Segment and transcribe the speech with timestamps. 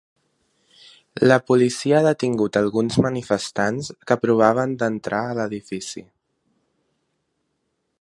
[1.27, 6.07] La policia ha detingut alguns manifestants que provaven d’entrar a l’edifici.